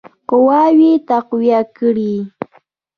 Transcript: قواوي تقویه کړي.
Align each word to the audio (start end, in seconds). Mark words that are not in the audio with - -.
قواوي 0.29 0.91
تقویه 1.09 1.59
کړي. 1.77 2.15